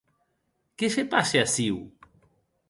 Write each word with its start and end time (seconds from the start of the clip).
Qué 0.83 0.89
se 0.95 1.03
passe 1.11 1.43
aciu? 1.45 1.79